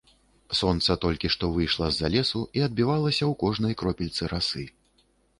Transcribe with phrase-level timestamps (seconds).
[0.59, 4.63] Сонца толькі што выйшла з-за лесу і адбівалася ў кожнай кропельцы расы.